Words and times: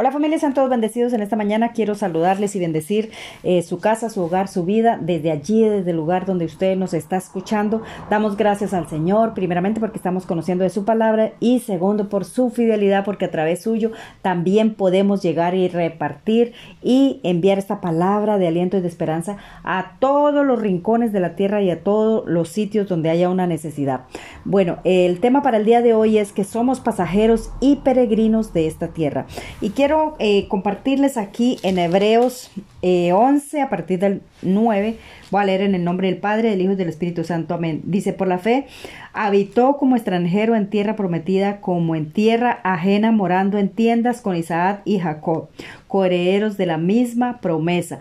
Hola 0.00 0.12
familia, 0.12 0.38
sean 0.38 0.54
todos 0.54 0.70
bendecidos 0.70 1.12
en 1.12 1.22
esta 1.22 1.34
mañana. 1.34 1.72
Quiero 1.72 1.96
saludarles 1.96 2.54
y 2.54 2.60
bendecir 2.60 3.10
eh, 3.42 3.62
su 3.62 3.80
casa, 3.80 4.10
su 4.10 4.22
hogar, 4.22 4.46
su 4.46 4.64
vida, 4.64 4.96
desde 5.02 5.32
allí, 5.32 5.64
desde 5.64 5.90
el 5.90 5.96
lugar 5.96 6.24
donde 6.24 6.44
usted 6.44 6.76
nos 6.76 6.94
está 6.94 7.16
escuchando. 7.16 7.82
Damos 8.08 8.36
gracias 8.36 8.74
al 8.74 8.88
Señor, 8.88 9.34
primeramente 9.34 9.80
porque 9.80 9.96
estamos 9.96 10.24
conociendo 10.24 10.62
de 10.62 10.70
su 10.70 10.84
palabra 10.84 11.32
y 11.40 11.58
segundo 11.58 12.08
por 12.08 12.24
su 12.24 12.50
fidelidad, 12.50 13.04
porque 13.04 13.24
a 13.24 13.32
través 13.32 13.62
suyo 13.62 13.90
también 14.22 14.74
podemos 14.74 15.20
llegar 15.20 15.56
y 15.56 15.66
repartir 15.66 16.52
y 16.80 17.18
enviar 17.24 17.58
esta 17.58 17.80
palabra 17.80 18.38
de 18.38 18.46
aliento 18.46 18.76
y 18.76 18.82
de 18.82 18.86
esperanza 18.86 19.38
a 19.64 19.96
todos 19.98 20.46
los 20.46 20.60
rincones 20.60 21.12
de 21.12 21.18
la 21.18 21.34
tierra 21.34 21.60
y 21.60 21.72
a 21.72 21.82
todos 21.82 22.22
los 22.24 22.50
sitios 22.50 22.86
donde 22.86 23.10
haya 23.10 23.30
una 23.30 23.48
necesidad. 23.48 24.02
Bueno, 24.44 24.78
el 24.84 25.18
tema 25.18 25.42
para 25.42 25.56
el 25.56 25.64
día 25.64 25.82
de 25.82 25.94
hoy 25.94 26.18
es 26.18 26.30
que 26.30 26.44
somos 26.44 26.78
pasajeros 26.78 27.50
y 27.58 27.76
peregrinos 27.82 28.52
de 28.52 28.68
esta 28.68 28.86
tierra. 28.86 29.26
Y 29.60 29.70
quiero 29.70 29.87
quiero 29.88 30.16
eh, 30.18 30.48
compartirles 30.48 31.16
aquí 31.16 31.56
en 31.62 31.78
Hebreos 31.78 32.50
11 32.82 33.56
eh, 33.56 33.62
a 33.62 33.70
partir 33.70 33.98
del 33.98 34.20
9. 34.42 34.98
Voy 35.30 35.40
a 35.40 35.46
leer 35.46 35.62
en 35.62 35.74
el 35.74 35.82
nombre 35.82 36.08
del 36.08 36.18
Padre, 36.18 36.50
del 36.50 36.60
Hijo 36.60 36.72
y 36.72 36.76
del 36.76 36.90
Espíritu 36.90 37.24
Santo. 37.24 37.54
Amén. 37.54 37.80
Dice, 37.84 38.12
por 38.12 38.28
la 38.28 38.36
fe, 38.36 38.66
habitó 39.14 39.78
como 39.78 39.96
extranjero 39.96 40.56
en 40.56 40.68
tierra 40.68 40.94
prometida, 40.94 41.62
como 41.62 41.94
en 41.94 42.12
tierra 42.12 42.60
ajena, 42.64 43.12
morando 43.12 43.56
en 43.56 43.70
tiendas 43.70 44.20
con 44.20 44.36
Isaac 44.36 44.82
y 44.84 44.98
Jacob, 44.98 45.48
coherederos 45.86 46.58
de 46.58 46.66
la 46.66 46.76
misma 46.76 47.40
promesa 47.40 47.98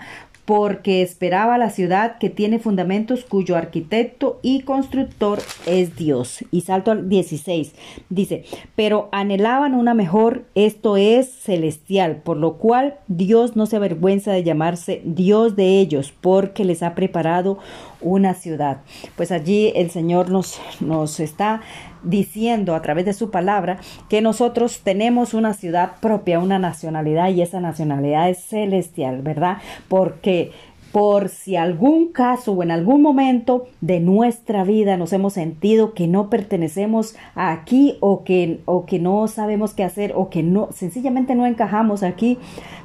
porque 0.47 1.01
esperaba 1.01 1.57
la 1.57 1.69
ciudad 1.69 2.19
que 2.19 2.29
tiene 2.29 2.57
fundamentos 2.57 3.25
cuyo 3.25 3.57
arquitecto 3.57 4.39
y 4.41 4.61
constructor 4.61 5.39
es 5.65 5.97
Dios. 5.97 6.45
Y 6.51 6.61
salto 6.61 6.91
al 6.91 7.09
16. 7.09 7.73
Dice, 8.09 8.45
pero 8.73 9.09
anhelaban 9.11 9.73
una 9.73 9.93
mejor, 9.93 10.45
esto 10.55 10.95
es 10.95 11.29
celestial, 11.29 12.21
por 12.23 12.37
lo 12.37 12.53
cual 12.53 12.95
Dios 13.09 13.57
no 13.57 13.65
se 13.65 13.75
avergüenza 13.75 14.31
de 14.31 14.45
llamarse 14.45 15.01
Dios 15.03 15.57
de 15.57 15.81
ellos, 15.81 16.13
porque 16.21 16.63
les 16.63 16.81
ha 16.81 16.95
preparado 16.95 17.57
una 18.01 18.33
ciudad. 18.33 18.81
Pues 19.15 19.31
allí 19.31 19.71
el 19.75 19.89
Señor 19.91 20.29
nos, 20.29 20.59
nos 20.79 21.19
está 21.19 21.61
diciendo 22.03 22.75
a 22.75 22.81
través 22.81 23.05
de 23.05 23.13
su 23.13 23.31
palabra 23.31 23.79
que 24.09 24.21
nosotros 24.21 24.81
tenemos 24.83 25.33
una 25.33 25.53
ciudad 25.53 25.93
propia, 26.01 26.39
una 26.39 26.59
nacionalidad 26.59 27.29
y 27.29 27.41
esa 27.41 27.59
nacionalidad 27.59 28.29
es 28.29 28.43
celestial, 28.43 29.21
¿verdad? 29.21 29.57
Porque 29.87 30.51
por 30.91 31.29
si 31.29 31.55
algún 31.55 32.11
caso 32.11 32.53
o 32.53 32.63
en 32.63 32.71
algún 32.71 33.01
momento 33.01 33.67
de 33.81 33.99
nuestra 33.99 34.63
vida 34.63 34.97
nos 34.97 35.13
hemos 35.13 35.33
sentido 35.33 35.93
que 35.93 36.07
no 36.07 36.29
pertenecemos 36.29 37.15
aquí 37.35 37.97
o 37.99 38.23
que, 38.23 38.61
o 38.65 38.85
que 38.85 38.99
no 38.99 39.27
sabemos 39.27 39.73
qué 39.73 39.83
hacer 39.83 40.13
o 40.15 40.29
que 40.29 40.43
no 40.43 40.69
sencillamente 40.71 41.35
no 41.35 41.45
encajamos 41.45 42.03
aquí, 42.03 42.37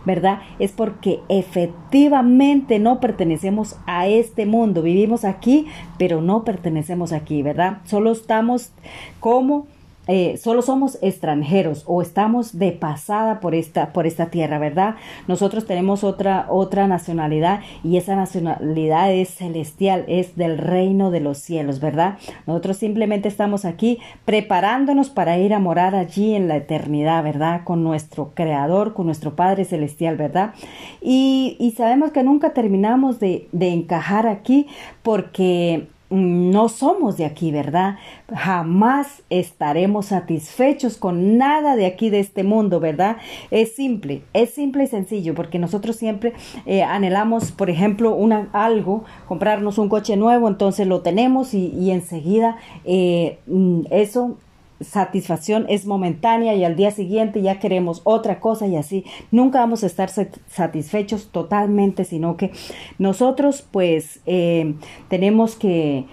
¿verdad? 0.04 0.40
Es 0.58 0.72
porque 0.72 1.20
efectivamente 1.28 2.78
no 2.78 3.00
pertenecemos 3.00 3.76
a 3.86 4.06
este 4.08 4.46
mundo. 4.46 4.82
Vivimos 4.82 5.24
aquí, 5.24 5.66
pero 5.98 6.20
no 6.20 6.44
pertenecemos 6.44 7.12
aquí, 7.12 7.42
¿verdad? 7.42 7.78
Solo 7.84 8.12
estamos 8.12 8.72
como 9.20 9.66
eh, 10.08 10.36
solo 10.36 10.62
somos 10.62 10.98
extranjeros 11.00 11.84
o 11.86 12.02
estamos 12.02 12.58
de 12.58 12.72
pasada 12.72 13.38
por 13.38 13.54
esta, 13.54 13.92
por 13.92 14.06
esta 14.06 14.26
tierra, 14.26 14.58
¿verdad? 14.58 14.96
Nosotros 15.28 15.64
tenemos 15.64 16.02
otra, 16.02 16.46
otra 16.48 16.88
nacionalidad 16.88 17.60
y 17.84 17.98
esa 17.98 18.16
nacionalidad 18.16 19.12
es 19.12 19.28
celestial, 19.28 20.04
es 20.08 20.34
del 20.34 20.58
reino 20.58 21.12
de 21.12 21.20
los 21.20 21.38
cielos, 21.38 21.78
¿verdad? 21.78 22.18
Nosotros 22.46 22.78
simplemente 22.78 23.28
estamos 23.28 23.64
aquí 23.64 24.00
preparándonos 24.24 25.08
para 25.08 25.38
ir 25.38 25.54
a 25.54 25.60
morar 25.60 25.94
allí 25.94 26.34
en 26.34 26.48
la 26.48 26.56
eternidad, 26.56 27.22
¿verdad? 27.22 27.62
Con 27.62 27.84
nuestro 27.84 28.32
Creador, 28.34 28.94
con 28.94 29.06
nuestro 29.06 29.36
Padre 29.36 29.64
Celestial, 29.64 30.16
¿verdad? 30.16 30.54
Y, 31.00 31.56
y 31.60 31.72
sabemos 31.72 32.10
que 32.10 32.24
nunca 32.24 32.54
terminamos 32.54 33.20
de, 33.20 33.48
de 33.52 33.68
encajar 33.68 34.26
aquí 34.26 34.66
porque 35.02 35.86
no 36.12 36.68
somos 36.68 37.16
de 37.16 37.24
aquí, 37.24 37.50
¿verdad? 37.50 37.96
Jamás 38.34 39.22
estaremos 39.30 40.06
satisfechos 40.06 40.96
con 40.96 41.38
nada 41.38 41.74
de 41.74 41.86
aquí 41.86 42.10
de 42.10 42.20
este 42.20 42.44
mundo, 42.44 42.80
¿verdad? 42.80 43.16
Es 43.50 43.74
simple, 43.74 44.22
es 44.32 44.50
simple 44.50 44.84
y 44.84 44.86
sencillo, 44.86 45.34
porque 45.34 45.58
nosotros 45.58 45.96
siempre 45.96 46.34
eh, 46.66 46.82
anhelamos, 46.82 47.52
por 47.52 47.70
ejemplo, 47.70 48.14
una, 48.14 48.48
algo, 48.52 49.04
comprarnos 49.26 49.78
un 49.78 49.88
coche 49.88 50.16
nuevo, 50.16 50.48
entonces 50.48 50.86
lo 50.86 51.00
tenemos 51.00 51.54
y, 51.54 51.90
enseguida 51.90 52.56
eh, 52.84 53.38
mm, 53.46 53.82
eso 53.90 54.36
satisfacción 54.84 55.66
es 55.68 55.86
momentánea 55.86 56.54
y 56.54 56.64
al 56.64 56.76
día 56.76 56.90
siguiente 56.90 57.42
ya 57.42 57.58
queremos 57.58 58.00
otra 58.04 58.40
cosa 58.40 58.66
y 58.66 58.76
así. 58.76 59.04
Nunca 59.30 59.60
vamos 59.60 59.82
a 59.82 59.86
estar 59.86 60.10
satisfechos 60.10 61.28
totalmente 61.30 62.04
sino 62.04 62.36
que 62.36 62.52
nosotros 62.98 63.66
pues 63.70 64.20
eh, 64.26 64.74
tenemos 65.08 65.56
que 65.56 66.06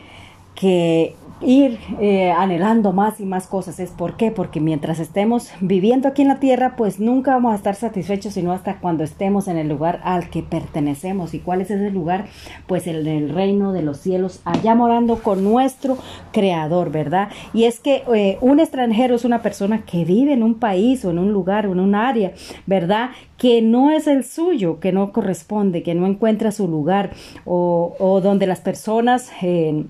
que 0.55 1.15
ir 1.41 1.79
eh, 1.99 2.31
anhelando 2.31 2.93
más 2.93 3.19
y 3.19 3.25
más 3.25 3.47
cosas. 3.47 3.79
¿Es 3.79 3.91
por 3.91 4.17
qué? 4.17 4.31
Porque 4.31 4.59
mientras 4.59 4.99
estemos 4.99 5.51
viviendo 5.61 6.07
aquí 6.07 6.21
en 6.21 6.27
la 6.27 6.39
tierra, 6.39 6.75
pues 6.75 6.99
nunca 6.99 7.31
vamos 7.31 7.53
a 7.53 7.55
estar 7.55 7.75
satisfechos, 7.75 8.33
sino 8.33 8.51
hasta 8.51 8.79
cuando 8.79 9.03
estemos 9.03 9.47
en 9.47 9.57
el 9.57 9.69
lugar 9.69 10.01
al 10.03 10.29
que 10.29 10.43
pertenecemos. 10.43 11.33
¿Y 11.33 11.39
cuál 11.39 11.61
es 11.61 11.71
ese 11.71 11.91
lugar? 11.91 12.25
Pues 12.67 12.87
el 12.87 13.29
reino 13.29 13.73
de 13.73 13.81
los 13.81 13.97
cielos, 13.99 14.41
allá 14.45 14.75
morando 14.75 15.21
con 15.21 15.43
nuestro 15.43 15.97
creador, 16.31 16.91
¿verdad? 16.91 17.29
Y 17.53 17.65
es 17.65 17.79
que 17.79 18.03
eh, 18.13 18.37
un 18.41 18.59
extranjero 18.59 19.15
es 19.15 19.25
una 19.25 19.41
persona 19.41 19.83
que 19.85 20.05
vive 20.05 20.33
en 20.33 20.43
un 20.43 20.55
país 20.55 21.05
o 21.05 21.11
en 21.11 21.19
un 21.19 21.31
lugar 21.31 21.67
o 21.67 21.71
en 21.71 21.79
un 21.79 21.95
área, 21.95 22.33
¿verdad? 22.65 23.11
Que 23.37 23.61
no 23.61 23.91
es 23.91 24.07
el 24.07 24.23
suyo, 24.23 24.79
que 24.79 24.91
no 24.91 25.11
corresponde, 25.13 25.83
que 25.83 25.95
no 25.95 26.05
encuentra 26.05 26.51
su 26.51 26.67
lugar 26.67 27.11
o, 27.45 27.95
o 27.99 28.21
donde 28.21 28.47
las 28.47 28.61
personas... 28.61 29.31
Eh, 29.41 29.85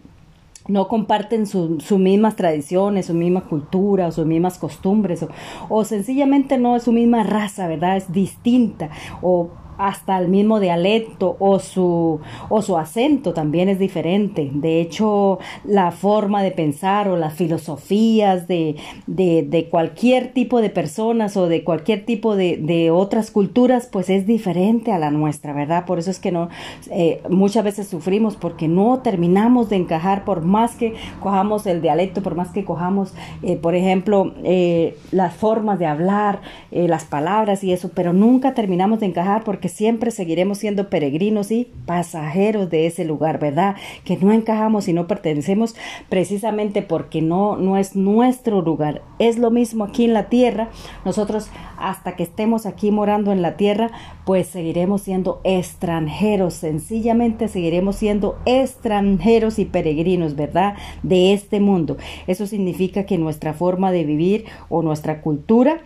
no 0.67 0.87
comparten 0.87 1.47
sus 1.47 1.91
mismas 1.91 2.35
tradiciones, 2.35 3.07
su 3.07 3.13
misma 3.13 3.45
cultura 3.45 4.07
o 4.07 4.11
sus 4.11 4.25
mismas 4.25 4.57
costumbres 4.57 5.23
o, 5.23 5.29
o, 5.69 5.83
sencillamente 5.83 6.57
no 6.57 6.75
es 6.75 6.83
su 6.83 6.91
misma 6.91 7.23
raza, 7.23 7.67
¿verdad? 7.67 7.97
Es 7.97 8.11
distinta 8.11 8.89
o 9.21 9.49
hasta 9.79 10.19
el 10.19 10.27
mismo 10.27 10.59
dialecto 10.59 11.37
o 11.39 11.57
su, 11.57 12.19
o 12.49 12.61
su 12.61 12.77
acento 12.77 13.33
también 13.33 13.69
es 13.69 13.79
diferente. 13.79 14.51
De 14.53 14.81
hecho, 14.81 15.39
la 15.63 15.91
forma 15.91 16.43
de 16.43 16.51
pensar 16.51 17.07
o 17.07 17.15
las 17.15 17.33
filosofías 17.33 18.45
de, 18.47 18.75
de, 19.07 19.67
cualquier 19.71 20.33
tipo 20.33 20.61
de 20.61 20.69
personas 20.69 21.37
o 21.37 21.47
de 21.47 21.63
cualquier 21.63 22.05
tipo 22.05 22.35
de, 22.35 22.57
de, 22.57 22.91
otras 22.91 23.31
culturas, 23.31 23.87
pues 23.89 24.09
es 24.09 24.27
diferente 24.27 24.91
a 24.91 24.99
la 24.99 25.11
nuestra, 25.11 25.53
¿verdad? 25.53 25.85
Por 25.85 25.97
eso 25.97 26.11
es 26.11 26.19
que 26.19 26.33
no, 26.33 26.49
eh, 26.91 27.21
muchas 27.29 27.63
veces 27.63 27.87
sufrimos 27.87 28.35
porque 28.35 28.67
no 28.67 28.99
terminamos 28.99 29.69
de 29.69 29.77
encajar 29.77 30.25
por 30.25 30.43
más 30.43 30.75
que 30.75 30.93
cojamos 31.21 31.65
el 31.67 31.81
dialecto, 31.81 32.21
por 32.21 32.35
más 32.35 32.49
que 32.49 32.65
cojamos, 32.65 33.13
eh, 33.43 33.55
por 33.55 33.75
ejemplo, 33.75 34.33
eh, 34.43 34.97
las 35.11 35.33
formas 35.35 35.79
de 35.79 35.85
hablar, 35.85 36.41
las 36.71 37.05
palabras 37.05 37.63
y 37.63 37.71
eso, 37.71 37.91
pero 37.93 38.11
nunca 38.11 38.53
terminamos 38.53 38.99
de 38.99 39.05
encajar 39.05 39.43
porque 39.45 39.68
siempre 39.69 40.11
seguiremos 40.11 40.57
siendo 40.57 40.89
peregrinos 40.89 41.51
y 41.51 41.71
pasajeros 41.85 42.69
de 42.69 42.87
ese 42.87 43.05
lugar, 43.05 43.39
¿verdad? 43.39 43.75
Que 44.03 44.17
no 44.17 44.31
encajamos 44.31 44.87
y 44.87 44.93
no 44.93 45.07
pertenecemos 45.07 45.75
precisamente 46.09 46.81
porque 46.81 47.21
no, 47.21 47.55
no 47.55 47.77
es 47.77 47.95
nuestro 47.95 48.61
lugar. 48.61 49.01
Es 49.19 49.37
lo 49.37 49.51
mismo 49.51 49.85
aquí 49.85 50.05
en 50.05 50.13
la 50.13 50.29
tierra. 50.29 50.69
Nosotros 51.05 51.49
hasta 51.77 52.15
que 52.15 52.23
estemos 52.23 52.65
aquí 52.65 52.91
morando 52.91 53.31
en 53.31 53.41
la 53.41 53.55
tierra, 53.55 53.91
pues 54.25 54.47
seguiremos 54.47 55.01
siendo 55.01 55.41
extranjeros, 55.43 56.53
sencillamente 56.53 57.47
seguiremos 57.47 57.95
siendo 57.95 58.37
extranjeros 58.45 59.59
y 59.59 59.65
peregrinos, 59.65 60.35
¿verdad? 60.35 60.75
De 61.03 61.33
este 61.33 61.59
mundo. 61.59 61.97
Eso 62.27 62.45
significa 62.45 63.05
que 63.05 63.17
nuestra 63.17 63.53
forma 63.53 63.91
de 63.91 64.03
vivir 64.03 64.45
o 64.67 64.81
nuestra 64.81 65.21
cultura, 65.21 65.81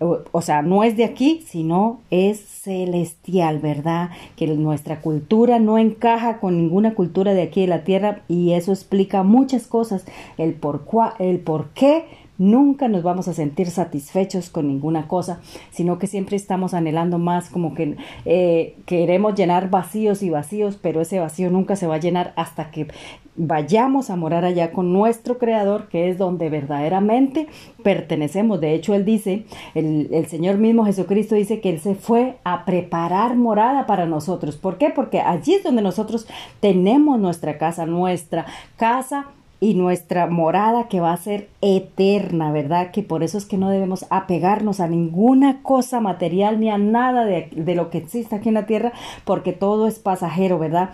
o, 0.00 0.42
sea, 0.42 0.62
no 0.62 0.82
es 0.82 0.96
de 0.96 1.04
aquí, 1.04 1.44
sino 1.46 2.00
es 2.10 2.40
celestial, 2.40 3.60
¿verdad? 3.60 4.10
Que 4.36 4.46
nuestra 4.48 5.00
cultura 5.00 5.58
no 5.58 5.78
encaja 5.78 6.40
con 6.40 6.56
ninguna 6.56 6.94
cultura 6.94 7.32
de 7.32 7.42
aquí 7.42 7.62
de 7.62 7.68
la 7.68 7.84
tierra 7.84 8.22
y 8.28 8.52
eso 8.52 8.72
explica 8.72 9.22
muchas 9.22 9.66
cosas, 9.66 10.04
el 10.36 10.54
por, 10.54 10.84
el 11.18 11.38
por 11.38 11.68
qué 11.70 12.06
Nunca 12.36 12.88
nos 12.88 13.02
vamos 13.04 13.28
a 13.28 13.32
sentir 13.32 13.70
satisfechos 13.70 14.50
con 14.50 14.66
ninguna 14.66 15.06
cosa, 15.06 15.40
sino 15.70 15.98
que 15.98 16.08
siempre 16.08 16.36
estamos 16.36 16.74
anhelando 16.74 17.18
más, 17.18 17.48
como 17.48 17.74
que 17.74 17.96
eh, 18.24 18.76
queremos 18.86 19.36
llenar 19.36 19.70
vacíos 19.70 20.22
y 20.22 20.30
vacíos, 20.30 20.76
pero 20.80 21.00
ese 21.00 21.20
vacío 21.20 21.50
nunca 21.50 21.76
se 21.76 21.86
va 21.86 21.94
a 21.94 22.00
llenar 22.00 22.32
hasta 22.36 22.72
que 22.72 22.88
vayamos 23.36 24.10
a 24.10 24.16
morar 24.16 24.44
allá 24.44 24.72
con 24.72 24.92
nuestro 24.92 25.38
Creador, 25.38 25.88
que 25.88 26.08
es 26.08 26.18
donde 26.18 26.50
verdaderamente 26.50 27.46
pertenecemos. 27.82 28.60
De 28.60 28.74
hecho, 28.74 28.94
Él 28.94 29.04
dice, 29.04 29.44
el, 29.74 30.08
el 30.12 30.26
Señor 30.26 30.58
mismo 30.58 30.84
Jesucristo 30.84 31.36
dice 31.36 31.60
que 31.60 31.70
Él 31.70 31.80
se 31.80 31.94
fue 31.94 32.36
a 32.44 32.64
preparar 32.64 33.36
morada 33.36 33.86
para 33.86 34.06
nosotros. 34.06 34.56
¿Por 34.56 34.78
qué? 34.78 34.90
Porque 34.90 35.20
allí 35.20 35.54
es 35.54 35.62
donde 35.62 35.82
nosotros 35.82 36.26
tenemos 36.60 37.18
nuestra 37.20 37.58
casa, 37.58 37.86
nuestra 37.86 38.46
casa 38.76 39.26
y 39.64 39.72
nuestra 39.72 40.26
morada 40.26 40.88
que 40.88 41.00
va 41.00 41.14
a 41.14 41.16
ser 41.16 41.48
eterna, 41.62 42.52
¿verdad? 42.52 42.90
Que 42.90 43.02
por 43.02 43.22
eso 43.22 43.38
es 43.38 43.46
que 43.46 43.56
no 43.56 43.70
debemos 43.70 44.04
apegarnos 44.10 44.78
a 44.78 44.88
ninguna 44.88 45.62
cosa 45.62 46.00
material 46.00 46.60
ni 46.60 46.68
a 46.68 46.76
nada 46.76 47.24
de, 47.24 47.48
de 47.50 47.74
lo 47.74 47.88
que 47.88 47.96
existe 47.96 48.36
aquí 48.36 48.50
en 48.50 48.56
la 48.56 48.66
tierra, 48.66 48.92
porque 49.24 49.54
todo 49.54 49.86
es 49.86 49.98
pasajero, 49.98 50.58
¿verdad? 50.58 50.90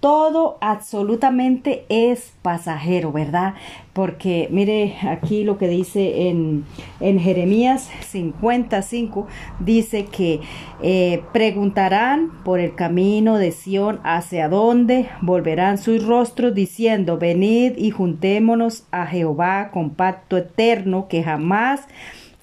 Todo 0.00 0.58
absolutamente 0.60 1.84
es 1.88 2.32
pasajero, 2.42 3.10
¿verdad? 3.10 3.54
Porque 3.92 4.48
mire 4.50 4.96
aquí 5.02 5.42
lo 5.42 5.58
que 5.58 5.66
dice 5.66 6.28
en, 6.28 6.64
en 7.00 7.18
Jeremías 7.18 7.90
55, 8.06 9.26
dice 9.58 10.04
que 10.04 10.40
eh, 10.82 11.22
preguntarán 11.32 12.30
por 12.44 12.60
el 12.60 12.76
camino 12.76 13.38
de 13.38 13.50
Sión 13.50 13.98
hacia 14.04 14.48
dónde 14.48 15.08
volverán 15.20 15.78
sus 15.78 16.04
rostros 16.06 16.54
diciendo, 16.54 17.18
venid 17.18 17.76
y 17.76 17.90
juntémonos 17.90 18.84
a 18.92 19.06
Jehová 19.06 19.70
con 19.72 19.90
pacto 19.90 20.36
eterno 20.36 21.08
que 21.08 21.24
jamás 21.24 21.80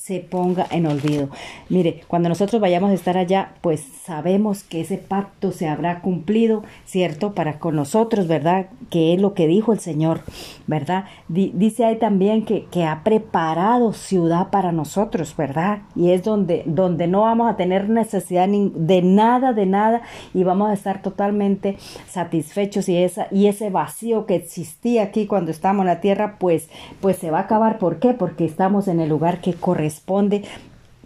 se 0.06 0.20
ponga 0.20 0.68
en 0.70 0.86
olvido. 0.86 1.30
Mire, 1.68 2.02
cuando 2.08 2.30
nosotros 2.30 2.62
vayamos 2.62 2.92
a 2.92 2.94
estar 2.94 3.18
allá, 3.18 3.54
pues 3.62 3.84
sabemos 4.04 4.62
que 4.62 4.82
ese 4.82 5.00
pacto 5.00 5.52
se 5.52 5.68
habrá 5.68 6.02
cumplido, 6.02 6.64
¿cierto? 6.86 7.34
Para 7.34 7.58
con 7.58 7.76
nosotros, 7.76 8.28
¿verdad? 8.28 8.68
Que 8.92 9.16
es 9.16 9.20
lo 9.20 9.34
que 9.34 9.48
dijo 9.48 9.74
el 9.74 9.80
Señor, 9.80 10.22
¿verdad? 10.68 11.06
dice 11.28 11.86
ahí 11.86 11.96
también 11.96 12.46
que, 12.46 12.66
que, 12.66 12.84
ha 12.84 13.04
preparado 13.04 13.94
ciudad 13.94 14.52
para 14.52 14.72
nosotros, 14.72 15.36
¿verdad? 15.36 15.80
Y 15.96 16.12
es 16.12 16.24
donde, 16.24 16.62
donde 16.68 17.08
no 17.08 17.22
vamos 17.22 17.50
a 17.50 17.58
tener 17.58 17.90
necesidad 17.90 18.48
de 18.48 19.02
nada, 19.02 19.54
de 19.54 19.66
nada, 19.66 20.04
y 20.36 20.44
vamos 20.44 20.70
a 20.70 20.74
estar 20.74 21.02
totalmente 21.02 21.78
satisfechos 22.08 22.88
y, 22.90 22.98
esa, 22.98 23.26
y 23.32 23.48
ese 23.48 23.72
vacío 23.72 24.28
que 24.28 24.36
existía 24.36 25.02
aquí 25.02 25.26
cuando 25.26 25.50
estamos 25.50 25.82
en 25.82 25.88
la 25.88 26.00
tierra, 26.00 26.36
pues, 26.38 26.70
pues 27.02 27.18
se 27.18 27.32
va 27.32 27.40
a 27.40 27.42
acabar. 27.42 27.80
¿Por 27.80 27.98
qué? 27.98 28.14
Porque 28.14 28.46
estamos 28.46 28.88
en 28.88 29.00
el 29.00 29.10
lugar 29.10 29.42
que 29.42 29.56
corresponde 29.56 29.95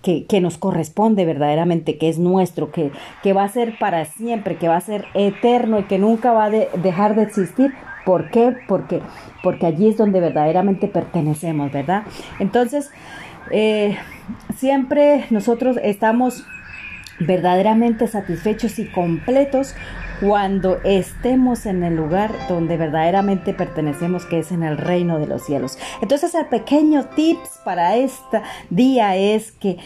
que, 0.01 0.41
nos 0.41 0.57
corresponde 0.57 1.25
verdaderamente, 1.25 1.97
que 1.97 2.09
es 2.09 2.19
nuestro, 2.19 2.71
que, 2.71 2.91
que 3.21 3.33
va 3.33 3.43
a 3.43 3.49
ser 3.49 3.77
para 3.79 4.05
siempre, 4.05 4.57
que 4.57 4.67
va 4.67 4.77
a 4.77 4.81
ser 4.81 5.05
eterno 5.13 5.79
y 5.79 5.83
que 5.83 5.99
nunca 5.99 6.31
va 6.31 6.45
a 6.45 6.49
dejar 6.49 7.15
de 7.15 7.23
existir. 7.23 7.73
¿Por 8.05 8.31
qué? 8.31 8.55
Porque, 8.67 9.01
porque 9.43 9.65
allí 9.65 9.89
es 9.89 9.97
donde 9.97 10.19
verdaderamente 10.19 10.87
pertenecemos, 10.87 11.71
¿verdad? 11.71 12.03
Entonces, 12.39 12.91
eh, 13.51 13.97
siempre 14.55 15.25
nosotros 15.29 15.77
estamos 15.83 16.45
verdaderamente 17.19 18.07
satisfechos 18.07 18.79
y 18.79 18.85
completos 18.85 19.75
cuando 20.19 20.79
estemos 20.83 21.65
en 21.65 21.83
el 21.83 21.95
lugar 21.95 22.33
donde 22.47 22.77
verdaderamente 22.77 23.53
pertenecemos, 23.53 24.25
que 24.25 24.39
es 24.39 24.51
en 24.51 24.63
el 24.63 24.77
reino 24.77 25.19
de 25.19 25.27
los 25.27 25.43
cielos. 25.43 25.77
Entonces 26.01 26.35
el 26.35 26.45
pequeño 26.47 27.05
tips 27.15 27.61
para 27.63 27.95
este 27.95 28.41
día 28.69 29.15
es 29.15 29.51
que 29.51 29.77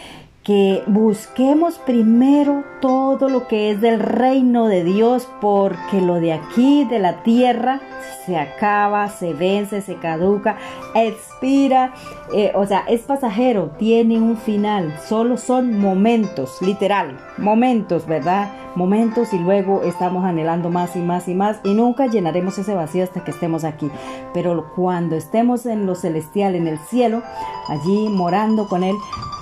que 0.44 0.84
busquemos 0.88 1.76
primero 1.76 2.66
todo 2.82 3.30
lo 3.30 3.48
que 3.48 3.72
es 3.72 3.80
del 3.80 4.02
reino 4.02 4.68
de 4.68 4.84
Dios, 4.84 5.28
porque 5.40 6.02
lo 6.02 6.16
de 6.16 6.34
aquí, 6.34 6.84
de 6.84 7.00
la 7.00 7.24
tierra, 7.24 7.80
se 8.26 8.38
acaba, 8.38 9.08
se 9.08 9.34
vence, 9.34 9.82
se 9.82 9.96
caduca, 9.96 10.58
expira, 10.96 11.94
eh, 12.34 12.52
o 12.56 12.66
sea, 12.66 12.84
es 12.88 13.02
pasajero, 13.02 13.72
tiene 13.78 14.20
un 14.20 14.36
final, 14.38 14.94
solo 15.08 15.38
son 15.38 15.80
momentos, 15.80 16.62
literal, 16.62 17.18
momentos, 17.38 18.06
¿verdad? 18.06 18.52
Momentos 18.76 19.34
y 19.34 19.40
luego 19.40 19.84
estamos 19.84 20.26
anhelando 20.26 20.70
más 20.70 20.96
y 20.96 21.00
más 21.00 21.28
y 21.28 21.36
más 21.36 21.60
y 21.64 21.74
nunca 21.74 22.08
llenaremos 22.08 22.58
ese 22.58 22.74
vacío 22.74 23.04
hasta 23.04 23.24
que 23.24 23.32
estemos 23.32 23.64
aquí. 23.64 23.90
Pero 24.34 24.72
cuando 24.76 25.16
estemos 25.16 25.66
en 25.68 25.86
lo 25.86 25.96
celestial, 25.96 26.56
en 26.56 26.68
el 26.68 26.80
cielo, 26.80 27.22
allí 27.70 28.10
morando 28.10 28.68
con 28.68 28.84
Él, 28.84 28.96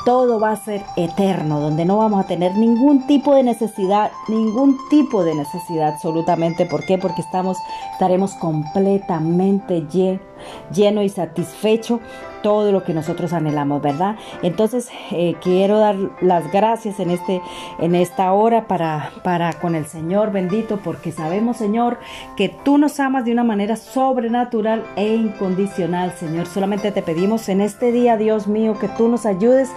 todo 0.06 0.40
va 0.40 0.52
a 0.52 0.56
ser 0.56 0.84
eterno, 0.96 1.60
donde 1.60 1.86
no 1.86 1.98
vamos 1.98 2.24
a 2.24 2.28
tener 2.28 2.56
ningún 2.58 3.08
tipo 3.08 3.36
de 3.36 3.44
necesidad, 3.44 4.12
ningún 4.28 4.78
tipo 4.90 5.24
de 5.24 5.36
necesidad 5.36 5.94
absolutamente. 5.94 6.66
¿Por 6.66 6.86
qué? 6.86 6.98
Porque 6.98 7.22
estamos, 7.22 7.58
estaremos 7.94 8.34
completamente 8.34 9.82
llenos 9.92 10.32
lleno 10.74 11.04
y 11.04 11.10
satisfecho 11.10 12.00
todo 12.42 12.72
lo 12.72 12.84
que 12.84 12.94
nosotros 12.94 13.34
anhelamos, 13.34 13.82
¿verdad? 13.82 14.16
Entonces 14.42 14.90
eh, 15.12 15.36
quiero 15.42 15.80
dar 15.80 15.96
las 16.22 16.52
gracias 16.52 17.00
en 17.00 17.12
este 17.12 17.42
en 17.80 17.96
esta 17.96 18.32
hora 18.34 18.68
para 18.68 19.12
para 19.24 19.54
con 19.54 19.76
el 19.76 19.86
Señor 19.86 20.32
bendito 20.32 20.78
porque 20.84 21.12
sabemos 21.12 21.58
Señor 21.58 22.00
que 22.36 22.50
tú 22.50 22.78
nos 22.78 23.00
amas 23.00 23.26
de 23.26 23.32
una 23.32 23.44
manera 23.44 23.76
sobrenatural 23.76 24.84
e 24.96 25.16
incondicional, 25.16 26.14
Señor. 26.14 26.48
Solamente 26.48 26.92
te 26.92 27.02
pedimos 27.02 27.50
en 27.50 27.62
este 27.62 27.92
día, 27.92 28.18
Dios 28.18 28.48
mío, 28.48 28.78
que 28.80 28.88
tú 28.88 29.08
nos 29.08 29.26
ayudes 29.26 29.70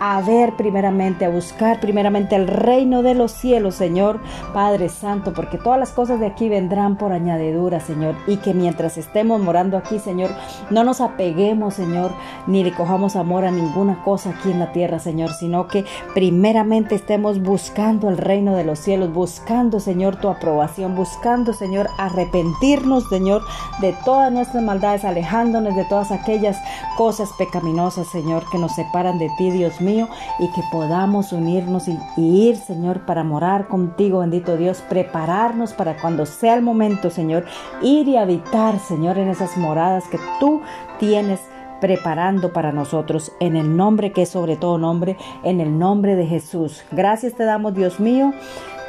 a 0.00 0.20
ver 0.20 0.54
primeramente, 0.56 1.24
a 1.24 1.30
buscar 1.30 1.80
primeramente 1.80 2.36
el 2.36 2.48
reino 2.48 3.02
de 3.02 3.14
los 3.14 3.32
cielos, 3.32 3.74
Señor 3.74 4.20
Padre 4.52 4.88
Santo, 4.88 5.32
porque 5.32 5.58
todas 5.58 5.78
las 5.78 5.90
cosas 5.90 6.20
de 6.20 6.26
aquí 6.26 6.48
vendrán 6.48 6.96
por 6.96 7.12
añadidura, 7.12 7.80
Señor, 7.80 8.14
y 8.26 8.36
que 8.36 8.54
mientras 8.54 8.98
estemos 8.98 9.40
morando 9.40 9.76
aquí, 9.76 9.98
Señor, 9.98 10.30
no 10.70 10.84
nos 10.84 11.00
apeguemos, 11.00 11.74
Señor, 11.74 12.05
ni 12.46 12.64
le 12.64 12.72
cojamos 12.72 13.16
amor 13.16 13.44
a 13.44 13.50
ninguna 13.50 14.02
cosa 14.04 14.30
aquí 14.30 14.50
en 14.50 14.58
la 14.58 14.72
tierra, 14.72 14.98
Señor, 14.98 15.32
sino 15.32 15.68
que 15.68 15.84
primeramente 16.14 16.94
estemos 16.94 17.42
buscando 17.42 18.08
el 18.08 18.18
reino 18.18 18.54
de 18.54 18.64
los 18.64 18.78
cielos, 18.78 19.12
buscando, 19.12 19.80
Señor, 19.80 20.16
tu 20.16 20.28
aprobación, 20.28 20.94
buscando, 20.94 21.52
Señor, 21.52 21.88
arrepentirnos, 21.98 23.08
Señor, 23.08 23.42
de 23.80 23.94
todas 24.04 24.32
nuestras 24.32 24.62
maldades, 24.62 25.04
alejándonos 25.04 25.74
de 25.74 25.84
todas 25.84 26.10
aquellas 26.10 26.56
cosas 26.96 27.30
pecaminosas, 27.38 28.06
Señor, 28.08 28.44
que 28.50 28.58
nos 28.58 28.74
separan 28.74 29.18
de 29.18 29.30
ti, 29.36 29.50
Dios 29.50 29.80
mío, 29.80 30.08
y 30.38 30.50
que 30.52 30.62
podamos 30.70 31.32
unirnos 31.32 31.88
y, 31.88 31.98
y 32.16 32.48
ir, 32.48 32.56
Señor, 32.56 33.06
para 33.06 33.24
morar 33.24 33.68
contigo, 33.68 34.20
bendito 34.20 34.56
Dios, 34.56 34.82
prepararnos 34.88 35.72
para 35.72 35.96
cuando 36.00 36.26
sea 36.26 36.54
el 36.54 36.62
momento, 36.62 37.10
Señor, 37.10 37.44
ir 37.82 38.08
y 38.08 38.16
habitar, 38.16 38.78
Señor, 38.78 39.18
en 39.18 39.28
esas 39.28 39.56
moradas 39.56 40.04
que 40.08 40.18
tú 40.40 40.62
tienes 40.98 41.40
preparando 41.80 42.52
para 42.52 42.72
nosotros 42.72 43.32
en 43.40 43.56
el 43.56 43.76
nombre 43.76 44.12
que 44.12 44.22
es 44.22 44.28
sobre 44.28 44.56
todo 44.56 44.78
nombre, 44.78 45.16
en 45.42 45.60
el 45.60 45.78
nombre 45.78 46.16
de 46.16 46.26
Jesús. 46.26 46.84
Gracias 46.92 47.34
te 47.34 47.44
damos, 47.44 47.74
Dios 47.74 48.00
mío. 48.00 48.32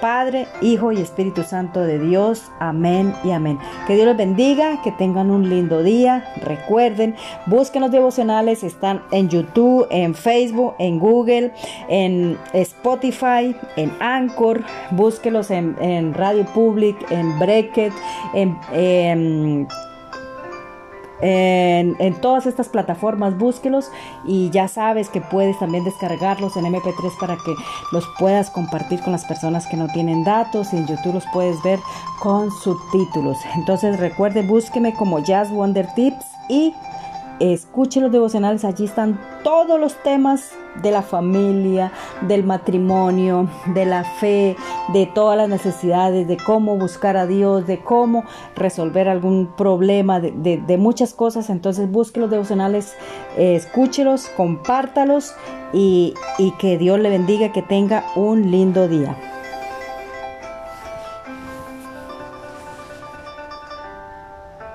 Padre, 0.01 0.47
Hijo 0.61 0.91
y 0.91 0.97
Espíritu 0.97 1.43
Santo 1.43 1.81
de 1.81 1.99
Dios. 1.99 2.51
Amén 2.59 3.13
y 3.23 3.31
amén. 3.31 3.57
Que 3.87 3.95
Dios 3.95 4.05
los 4.05 4.17
bendiga, 4.17 4.81
que 4.83 4.91
tengan 4.91 5.31
un 5.31 5.49
lindo 5.49 5.83
día. 5.83 6.25
Recuerden, 6.43 7.15
busquen 7.45 7.81
los 7.81 7.91
devocionales, 7.91 8.63
están 8.63 9.01
en 9.11 9.29
YouTube, 9.29 9.87
en 9.89 10.13
Facebook, 10.13 10.75
en 10.79 10.99
Google, 10.99 11.51
en 11.89 12.37
Spotify, 12.53 13.55
en 13.75 13.91
Anchor. 13.99 14.63
Búsquenlos 14.91 15.51
en, 15.51 16.13
Radio 16.13 16.45
Public, 16.45 16.95
en 17.11 17.37
Breakit, 17.39 17.94
en 18.33 18.57
en, 18.73 19.67
todas 22.21 22.45
estas 22.45 22.69
plataformas, 22.69 23.38
búsquelos 23.38 23.92
y 24.26 24.50
ya 24.52 24.68
sabes 24.68 25.09
que 25.09 25.21
puedes 25.21 25.57
también 25.59 25.83
descargarlos 25.83 26.56
en 26.57 26.66
MP3 26.66 27.18
para 27.19 27.36
que 27.38 27.56
los 27.92 28.06
puedas 28.19 28.50
compartir 28.50 29.02
con 29.02 29.12
las 29.12 29.26
personas 29.26 29.68
que 29.68 29.78
no 29.78 29.88
tienen 29.88 30.24
datos 30.24 30.74
y 30.74 30.78
en 30.78 30.88
YouTube 30.88 31.16
los 31.16 31.26
puedes 31.33 31.62
ver 31.64 31.80
con 32.19 32.52
subtítulos. 32.52 33.38
Entonces 33.56 34.00
recuerde, 34.00 34.42
búsqueme 34.44 34.94
como 34.94 35.19
Jazz 35.19 35.52
Wonder 35.52 35.88
Tips 35.95 36.26
y 36.50 36.74
escuche 37.39 38.01
los 38.01 38.11
devocionales, 38.11 38.65
allí 38.65 38.85
están 38.85 39.19
todos 39.44 39.79
los 39.79 39.95
temas 40.03 40.51
de 40.81 40.91
la 40.91 41.01
familia, 41.01 41.91
del 42.21 42.44
matrimonio, 42.44 43.49
de 43.73 43.85
la 43.85 44.03
fe, 44.03 44.56
de 44.94 45.06
todas 45.06 45.37
las 45.37 45.49
necesidades, 45.49 46.27
de 46.27 46.37
cómo 46.37 46.77
buscar 46.77 47.17
a 47.17 47.25
Dios, 47.25 47.67
de 47.67 47.79
cómo 47.79 48.23
resolver 48.56 49.09
algún 49.09 49.49
problema, 49.56 50.19
de, 50.19 50.77
muchas 50.77 51.13
cosas. 51.13 51.49
Entonces 51.49 51.91
busque 51.91 52.19
los 52.19 52.29
devocionales, 52.29 52.95
eh, 53.37 53.56
escúchelos, 53.56 54.27
compártalos 54.37 55.33
y, 55.73 56.13
y 56.37 56.51
que 56.59 56.77
Dios 56.77 56.99
le 56.99 57.09
bendiga, 57.09 57.51
que 57.51 57.61
tenga 57.61 58.03
un 58.15 58.51
lindo 58.51 58.87
día. 58.87 59.36